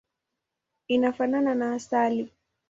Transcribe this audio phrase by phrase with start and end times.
[0.87, 2.31] Inafanana na asali.